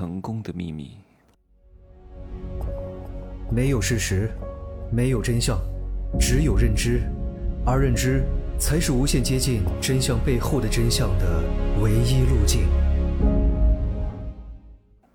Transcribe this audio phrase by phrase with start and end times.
[0.00, 0.96] 成功的秘密。
[3.50, 4.30] 没有事实，
[4.90, 5.60] 没有真相，
[6.18, 7.02] 只有认知，
[7.66, 8.24] 而认知
[8.58, 11.42] 才是无限接近真相背后的真相的
[11.82, 12.62] 唯一路径。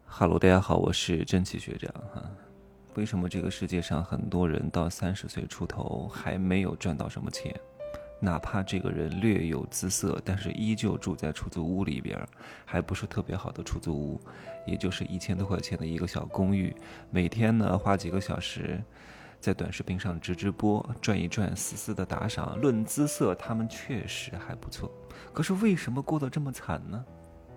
[0.05, 2.23] 哈喽，大家好，我是真奇学长哈。
[2.93, 7.59] 为什么这个世界上很多人到三十岁出头还没有赚到什么钱？
[8.25, 12.19] 哪怕这个人略有姿色，但是依旧住在出租屋里边，
[12.65, 14.19] 还不是特别好的出租屋，
[14.65, 16.75] 也就是一千多块钱的一个小公寓，
[17.11, 18.83] 每天呢花几个小时，
[19.39, 22.59] 在短视频上直直播，转一转，死死的打赏。
[22.59, 24.91] 论姿色，他们确实还不错，
[25.31, 27.05] 可是为什么过得这么惨呢？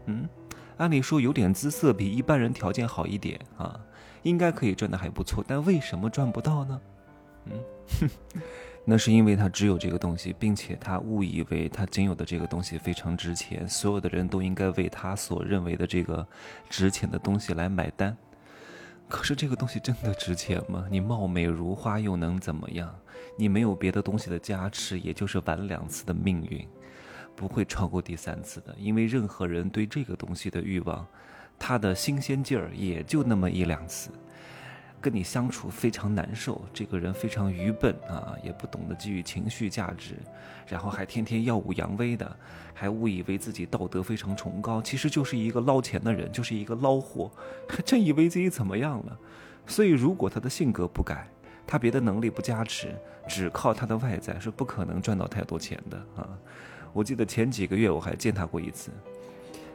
[0.05, 0.29] 嗯，
[0.77, 3.81] 按理说有点姿色比一般人条件好一点啊，
[4.23, 6.81] 应该可以赚的还不错，但为什么赚不到呢？
[7.47, 7.53] 嗯，
[8.01, 8.11] 哼。
[8.85, 16.27] 那是因为他只有这个东西，并且他误以为他仅有的这个东西非常值钱，所有的人都应该为他所认为的这个
[16.71, 18.17] 值钱的东西来买单。
[19.09, 20.87] 可是这个东西真的值钱吗？
[20.91, 22.95] 你貌美如花又能怎么样？
[23.37, 26.67] 你没有别的东西的加持，也就是玩两次的命运，
[27.35, 28.75] 不会超过第三次的。
[28.79, 31.07] 因为任何人对这个东西的欲望，
[31.59, 34.11] 他的新鲜劲儿也就那么一两次。
[35.01, 40.17] 跟你相处非常难受，这个人非常愚笨啊，也不懂得给予情绪价值，
[40.67, 42.37] 然后还天天耀武扬威的，
[42.75, 47.31] 还误以为自己道德非常崇高，其实就是一个捞钱的人，就是一个捞货，
[47.85, 49.19] 真以为自己怎么样了？
[49.67, 51.29] 所以，如果他的性格不改，
[51.67, 52.95] 他别的能力不加持，
[53.29, 56.27] 只靠他的外在是不可能赚到太多钱的啊！
[56.95, 58.91] 我记得前几个月我还见他过一次，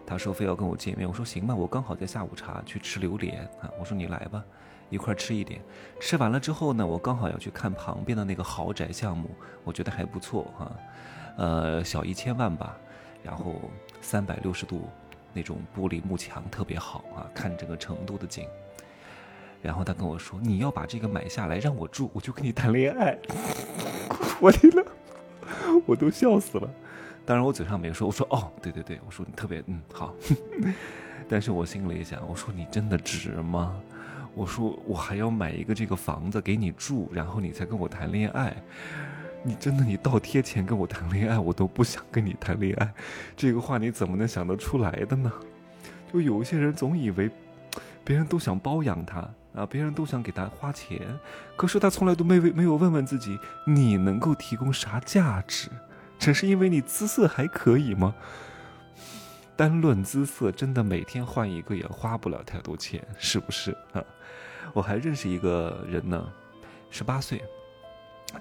[0.03, 4.43] 他说非要跟我见面，我说行吧，我刚好在下午茶去吃榴莲啊，我说你来吧。
[4.93, 5.59] 一块吃一点，
[5.99, 9.29] 吃完了之后呢，我刚好要去看旁边的那个豪宅项目，
[9.63, 10.71] 我觉得还不错哈，
[11.37, 12.77] 呃，小一千万吧，
[13.23, 13.59] 然后
[14.01, 14.87] 三百六十度
[15.33, 18.47] 那种玻璃幕墙特别好啊，看整个成都的景。
[19.63, 23.17] 然后他跟我说：“你要把这个买下来让我住，我就跟你谈恋爱。”
[24.41, 24.85] 我听了，
[25.85, 26.69] 我都笑死了。
[27.25, 30.13] 当然我嘴上没说，我说：“哦，对对对，我说你特别嗯好。”
[31.29, 33.81] 但是我心里想，我说你真的值吗？
[34.35, 38.55] 我说我还要买一个这个房子给你住，然后你才跟我谈恋爱。
[39.43, 42.93] 你真的你倒贴钱跟我谈恋爱，我都不想跟你谈恋爱。
[43.35, 45.31] 这个话你怎么能想得出来的呢？
[46.11, 47.29] 就有一些人总以为，
[48.03, 49.19] 别人都想包养他
[49.53, 51.01] 啊，别人都想给他花钱，
[51.57, 55.69] 可是他从来都没没有问问自己，你能够提供啥价值？
[56.17, 58.15] 只是因为你姿色还可以吗？
[59.55, 64.03] 单论姿色，真的每天换一个也花不了太多钱，是不是啊？
[64.73, 66.27] 我还认识一个人呢，
[66.89, 67.43] 十八岁，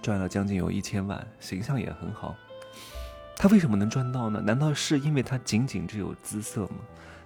[0.01, 2.35] 赚了将近有一千万，形象也很好。
[3.37, 4.41] 他为什么能赚到呢？
[4.41, 6.77] 难道是因为他仅仅只有姿色吗？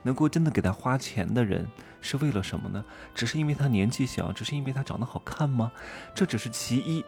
[0.03, 1.67] 能够真的给他花钱的人
[2.01, 2.85] 是为了什么呢？
[3.15, 5.71] 只是因为他年纪小，只是因为他长得好看吗？
[6.15, 7.05] 这只是其一，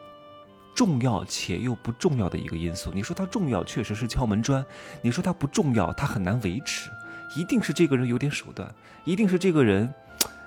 [0.78, 2.92] 重要且又不重要的一个因素。
[2.94, 4.62] 你说它重要，确实是敲门砖；
[5.02, 6.88] 你说它不重要，它很难维持。
[7.34, 8.72] 一定是这个人有点手段，
[9.02, 9.92] 一定是这个人。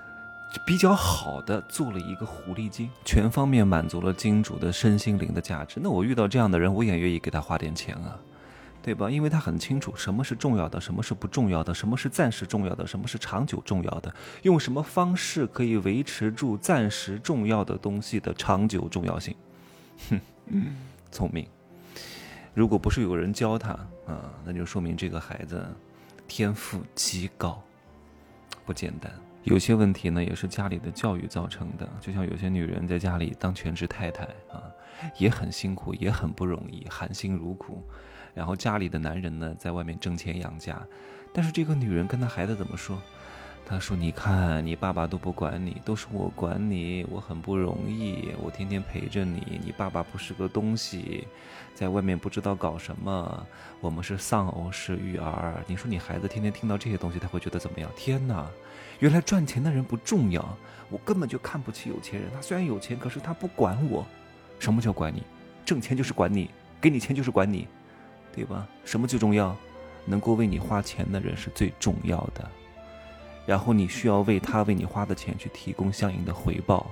[0.65, 5.81] 比较好的做了一个狐狸精，全方面满足了金主的身心灵的价值。
[5.83, 8.17] 那我遇到这样的人，我也愿意给他花点钱啊，
[8.81, 9.09] 对吧？
[9.09, 19.35] 因为他很清楚什么是重要的，什么是不重要的，什么是暂时重要的，什么是长久重要的，用什么方式可以维持住暂时重要的东西的长久重要性。
[20.09, 20.19] 哼，
[21.11, 21.45] 聪明。
[22.53, 23.71] 如果不是有人教他
[24.05, 25.65] 啊，那就说明这个孩子
[26.27, 27.61] 天赋极高，
[28.65, 29.11] 不简单。
[29.43, 31.89] 有些问题呢，也是家里的教育造成的。
[31.99, 34.61] 就像有些女人在家里当全职太太啊，
[35.17, 37.81] 也很辛苦，也很不容易，含辛茹苦。
[38.33, 40.79] 然后家里的男人呢，在外面挣钱养家，
[41.33, 43.01] 但是这个女人跟她孩子怎么说？
[43.71, 49.61] 他说：“你看，你爸爸都不管你，都是我管你，我很不容易，我天天陪着你。
[49.63, 51.25] 你爸爸不是个东西，
[51.73, 53.47] 在外面不知道搞什么。
[53.79, 55.63] 我们是丧偶式育儿。
[55.67, 57.89] 你说你孩子天天听到这些东西，他会觉得怎么样？
[57.95, 58.45] 天哪！”
[58.99, 60.45] 原来赚钱的人不重要，
[60.89, 62.29] 我根本就看不起有钱人。
[62.35, 64.05] 他虽然有钱，可是他不管我。
[64.59, 65.23] 什么叫管你？
[65.63, 66.49] 挣钱就是管你，
[66.81, 67.69] 给你钱就是管你，
[68.35, 68.67] 对吧？
[68.83, 69.55] 什么最重要？
[70.03, 72.51] 能够为你花钱的人是最重要的。
[73.45, 76.91] 然后你需要为他为你花的钱去提供相应的回报，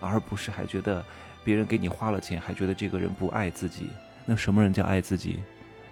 [0.00, 1.04] 而不是还觉得
[1.44, 3.88] 别人给你花了钱，还觉得这个人不爱自己。
[4.24, 5.40] 那什么人叫爱自己？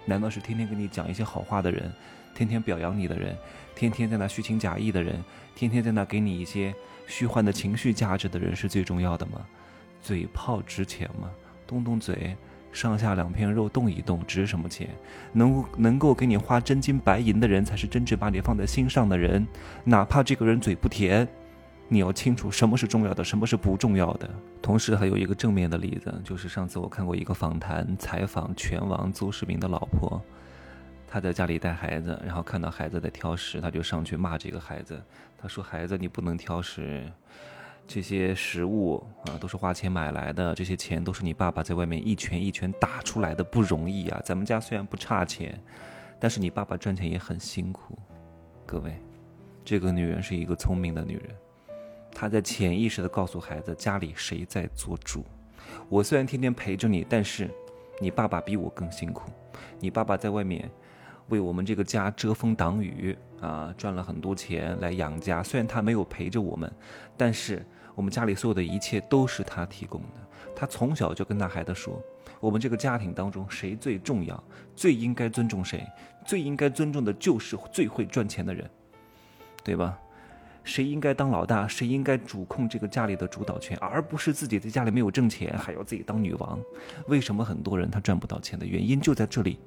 [0.05, 1.91] 难道是天天跟你讲一些好话的人？
[2.33, 3.37] 天天表扬你的人，
[3.75, 5.21] 天天在那虚情假意的人，
[5.53, 6.73] 天天在那给你一些
[7.07, 9.45] 虚幻的情绪价值的人是最重要的吗？
[10.01, 11.29] 嘴炮值钱吗？
[11.67, 12.35] 动动嘴，
[12.71, 14.89] 上下两片肉动一动，值什么钱？
[15.33, 19.45] 能能够给你花真金白银的人，才是真正把你放在心上的人。
[19.83, 21.27] 哪怕这个人嘴不甜，
[21.87, 24.29] 你要清楚什么是重要的，什么是不重要的。
[24.61, 30.21] 同时还有一个正面的例子，就是上次我看过一个访谈，采访拳王邹市明的老婆，
[31.07, 35.01] 他在家里带孩子，然后看到孩子在挑食，他就上去骂这个孩子，
[35.37, 37.11] 他说：“孩子，你不能挑食。”
[37.93, 44.21] 这些食物啊，都是花钱买来的，这些钱都是你爸爸在外面一拳一拳打出来的，不容易啊。
[44.23, 45.61] 咱们家虽然不差钱，
[46.17, 47.99] 但是你爸爸赚钱也很辛苦。
[48.65, 48.95] 各位，
[49.65, 51.35] 这个女人是一个聪明的女人，
[52.13, 55.25] 她在潜意识的告诉孩子，家里谁在做主。
[55.89, 57.49] 我虽然天天陪着你，但是
[57.99, 59.29] 你爸爸比我更辛苦。
[59.81, 60.71] 你爸爸在外面
[61.27, 65.43] 为我们这个家遮风挡雨啊，赚了很多钱来养家。
[65.43, 66.71] 虽然他没有陪着我们，
[67.17, 67.61] 但是。
[67.95, 70.07] 我们家里所有的一切都是他提供的。
[70.55, 72.01] 他从小就跟那孩子说
[72.39, 74.43] ：“我们这个家庭当中，谁最重要？
[74.75, 75.85] 最应该尊重谁？
[76.25, 78.69] 最应该尊重的就是最会赚钱的人，
[79.63, 79.97] 对吧？
[80.63, 81.67] 谁应该当老大？
[81.67, 86.59] 谁应该主控这个家里的主导权，而不是自己在家里没有挣钱，还要自己当女王？
[87.07, 89.57] 为什么很多人他赚不到钱的原因就在这里？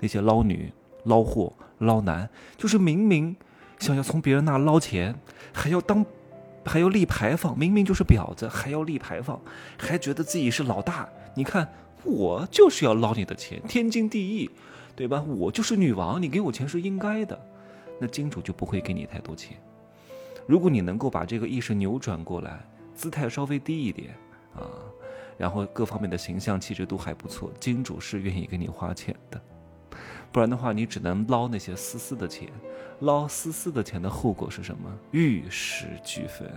[0.00, 0.72] 那些捞女、
[1.04, 3.36] 捞货、捞男，就是明明
[3.78, 5.14] 想要从别人那捞钱，
[5.52, 6.04] 还要当。”
[6.64, 9.40] 还要立牌坊，明明就是婊子，还要立牌坊，
[9.78, 11.08] 还觉得自己是老大。
[11.34, 11.68] 你看，
[12.02, 14.50] 我就是要捞你的钱，天经地义，
[14.96, 15.22] 对吧？
[15.22, 17.38] 我就是女王，你给我钱是应该的。
[18.00, 19.56] 那金主就不会给你太多钱。
[20.46, 22.60] 如果你能够把这个意识扭转过来，
[22.94, 24.10] 姿态稍微低一点
[24.54, 24.66] 啊，
[25.38, 29.40] 然后各方面的形象气质都还不错，金主是愿意给你花钱的。
[30.34, 32.48] 不然的话，你只能捞那些丝丝的钱，
[32.98, 34.90] 捞丝丝的钱的后果是什么？
[35.12, 36.50] 玉石俱焚。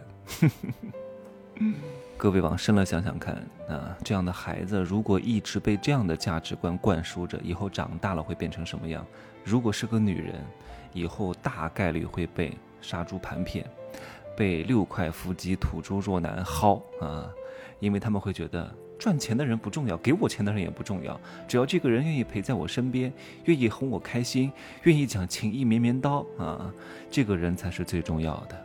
[2.17, 3.35] 各位往深了想想看
[3.69, 9.05] 啊，这样的孩子如果一直被这样的价值观灌输着，以后长大了会变成什么样？
[9.43, 10.43] 如果是个女人，
[10.91, 13.63] 以后大概率会被杀猪盘骗，
[14.35, 17.29] 被六块腹肌土猪弱男薅啊，
[17.79, 18.67] 因为他们会觉得。
[18.97, 23.11] 赚钱的人不重要，给我钱的人也不重要，只要这个人愿意陪在我身边，
[23.45, 24.51] 愿意哄我开心，
[24.83, 26.73] 愿意讲情意绵绵刀啊，
[27.09, 28.57] 这个人才是最重要的。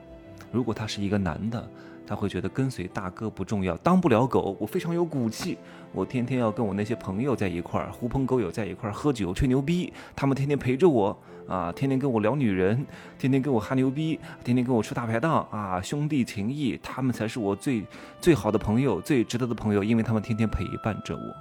[0.50, 1.69] 如果他是一个男的。
[2.05, 5.56] 他会觉得跟随大哥不重要，当不了狗，我非常有骨气，
[5.93, 11.17] 我天天要跟我那些朋友在一块儿，狐朋狗友在一块儿喝酒吹牛逼，他们天天陪着我
[11.49, 12.87] 啊，天天跟我聊女人，
[13.19, 17.85] 天天跟我哈牛逼，天天跟我吃大排档啊，兄弟情谊，他们才是我最
[18.21, 21.37] 最好的朋友，最值得的朋友，因为他们天天陪伴着我。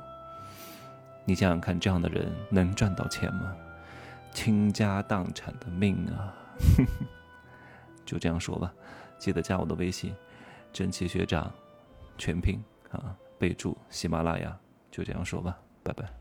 [1.23, 3.55] 你想想看，这样的人能赚到钱吗？
[4.33, 6.33] 倾家荡产的命啊！
[8.05, 8.73] 就这样说吧，
[9.19, 10.13] 记得加我的微信。
[10.73, 11.51] 真奇学长，
[12.17, 14.57] 全拼啊，备注喜马拉雅，
[14.89, 16.20] 就这样说吧，拜拜。